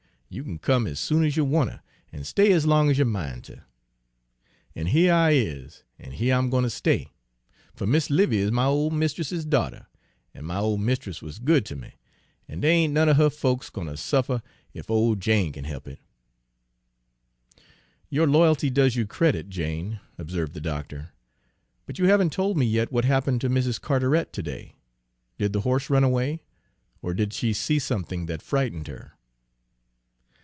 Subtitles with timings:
[0.33, 1.81] You kin come ez soon ez you wanter
[2.13, 3.65] an' stay ez long ez you mineter.'
[4.73, 7.11] "An hyuh I is, an' hyuh I'm gwine ter stay.
[7.75, 9.87] Fer Mis' 'Livy is my ole mist'ess's daughter,
[10.33, 11.95] an' my ole mist'ess wuz good ter me,
[12.47, 14.41] an' dey ain' none er her folks gwine ter suffer
[14.73, 15.99] ef ole Jane kin he'p it."
[18.09, 21.11] "Your loyalty does you credit, Jane," observed the doctor;
[21.85, 23.81] "but you haven't told me yet what happened to Mrs.
[23.81, 24.77] Carteret to day.
[25.37, 26.39] Did the horse run away,
[27.01, 29.17] or did she see something that frightened her?"